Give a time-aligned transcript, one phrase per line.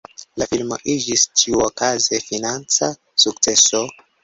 [0.41, 2.91] La filmo iĝis ĉiuokaze financa
[3.27, 3.87] sukceso.